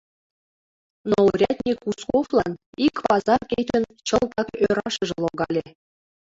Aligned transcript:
Но 1.09 1.17
урядник 1.29 1.79
Узковлан 1.89 2.51
ик 2.85 2.95
пазар 3.05 3.41
кечын 3.51 3.83
чылтак 4.07 4.49
ӧрашыже 4.65 5.15
логале. 5.23 5.65